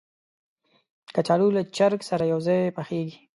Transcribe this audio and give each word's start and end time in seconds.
کچالو 1.15 1.47
له 1.55 1.61
چرګ 1.75 2.01
سره 2.09 2.23
یو 2.31 2.39
ځای 2.47 2.61
پخېږي 2.77 3.17